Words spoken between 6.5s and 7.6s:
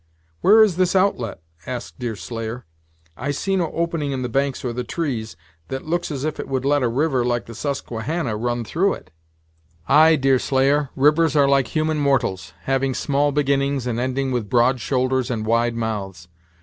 let a river like the